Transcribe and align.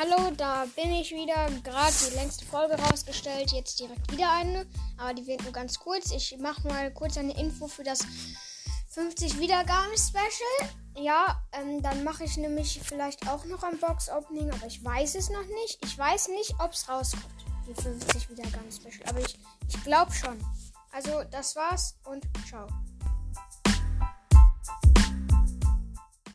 Hallo, 0.00 0.30
da 0.34 0.64
bin 0.76 0.92
ich 0.92 1.10
wieder. 1.10 1.46
Gerade 1.62 1.92
die 2.08 2.14
längste 2.14 2.46
Folge 2.46 2.74
rausgestellt. 2.74 3.52
Jetzt 3.52 3.78
direkt 3.78 4.10
wieder 4.10 4.32
eine. 4.32 4.66
Aber 4.96 5.12
die 5.12 5.26
wird 5.26 5.42
nur 5.42 5.52
ganz 5.52 5.78
kurz. 5.78 6.10
Ich 6.10 6.38
mache 6.38 6.66
mal 6.66 6.90
kurz 6.90 7.18
eine 7.18 7.38
Info 7.38 7.68
für 7.68 7.84
das 7.84 8.00
50 8.94 9.38
Wiedergaben-Special. 9.38 10.70
Ja, 10.96 11.42
ähm, 11.52 11.82
dann 11.82 12.02
mache 12.02 12.24
ich 12.24 12.38
nämlich 12.38 12.80
vielleicht 12.82 13.28
auch 13.28 13.44
noch 13.44 13.62
ein 13.62 13.78
Box-Opening. 13.78 14.50
Aber 14.50 14.66
ich 14.66 14.82
weiß 14.82 15.16
es 15.16 15.28
noch 15.28 15.44
nicht. 15.44 15.78
Ich 15.84 15.98
weiß 15.98 16.28
nicht, 16.28 16.54
ob 16.60 16.72
es 16.72 16.88
rauskommt. 16.88 17.44
Die 17.68 17.74
50 17.74 18.30
Wiedergaben-Special. 18.30 19.06
Aber 19.06 19.20
ich, 19.20 19.38
ich 19.68 19.84
glaube 19.84 20.12
schon. 20.12 20.42
Also, 20.92 21.24
das 21.30 21.54
war's 21.56 21.94
und 22.04 22.26
ciao. 22.48 22.68